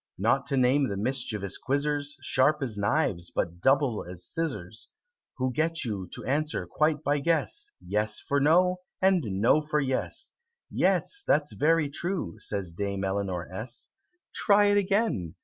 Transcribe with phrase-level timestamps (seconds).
[0.17, 4.87] Not to name the mischievous quizzers, Sharp as knives, but double as scissors,
[5.37, 10.31] Who get you to answer quite by guess Yes for No, and No for Yes."
[10.71, 13.89] ("That's very true," says Dame Eleanor S.)
[14.33, 15.35] "Try it again!